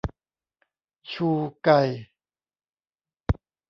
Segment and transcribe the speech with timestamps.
[1.11, 1.29] ชู
[1.63, 1.69] ไก